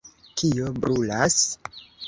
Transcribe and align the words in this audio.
kio 0.41 0.71
brulas? 0.79 1.39